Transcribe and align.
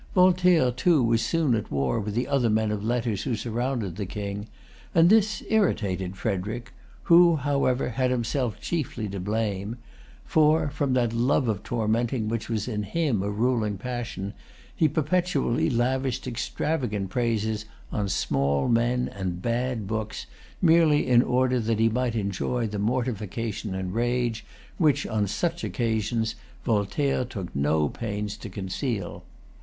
Voltaire, 0.15 0.71
too, 0.71 1.03
was 1.03 1.21
soon 1.21 1.53
at 1.53 1.69
war 1.69 1.99
with 1.99 2.15
the 2.15 2.27
other 2.27 2.49
men 2.49 2.71
of 2.71 2.83
letters 2.83 3.21
who 3.21 3.35
surrounded 3.35 3.97
the 3.97 4.05
King; 4.07 4.47
and 4.95 5.11
this 5.11 5.43
irritated 5.47 6.17
Frederic, 6.17 6.73
who, 7.03 7.35
however, 7.35 7.89
had 7.89 8.09
himself 8.09 8.59
chiefly 8.59 9.07
to 9.09 9.19
blame; 9.19 9.75
for, 10.25 10.71
from 10.71 10.93
that 10.93 11.13
love 11.13 11.47
of 11.47 11.61
tormenting 11.61 12.27
which 12.27 12.49
was 12.49 12.67
in 12.67 12.81
him 12.81 13.21
a 13.21 13.29
ruling 13.29 13.77
passion, 13.77 14.33
he 14.75 14.87
perpetually 14.87 15.69
lavished 15.69 16.25
extravagant 16.25 17.11
praises 17.11 17.65
on 17.91 18.09
small 18.09 18.67
men 18.67 19.07
and 19.07 19.43
bad 19.43 19.85
books, 19.85 20.25
merely 20.63 21.05
in 21.05 21.21
order 21.21 21.59
that 21.59 21.77
he 21.79 21.89
might 21.89 22.15
enjoy 22.15 22.65
the 22.65 22.79
mortification 22.79 23.75
and 23.75 23.93
rage 23.93 24.43
which, 24.79 25.05
on 25.05 25.27
such 25.27 25.63
occasions, 25.63 26.33
Voltaire 26.65 27.23
took 27.23 27.55
no 27.55 27.87
pains 27.87 28.35
to 28.35 28.49
conceal. 28.49 29.23